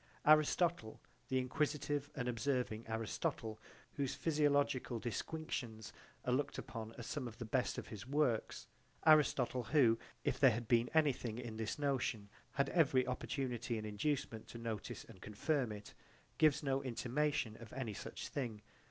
[0.25, 3.59] Aristotle, the inquisitive and observing Aristotle,
[3.97, 5.93] whose physiological disquisitions
[6.25, 8.65] are looked upon as some of the best of his works
[9.05, 14.47] Aristotle, who if there had been anything in this notion had every opportunity and inducement
[14.47, 15.93] to notice and confirm it
[16.39, 18.63] gives no intimation of any such thing.